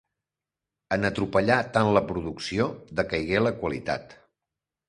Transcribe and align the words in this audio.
En 0.95 1.05
atropellar 1.09 1.57
tant 1.77 1.89
la 1.99 2.03
producció 2.13 2.67
decaigué 3.01 3.45
la 3.47 3.55
qualitat. 3.63 4.21